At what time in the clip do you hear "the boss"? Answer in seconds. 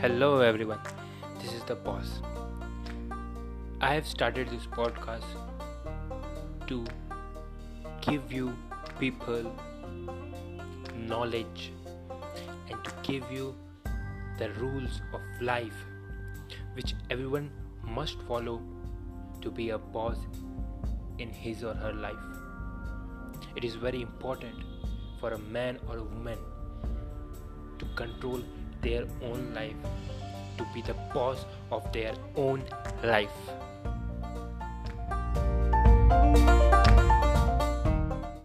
1.62-2.20, 30.82-31.44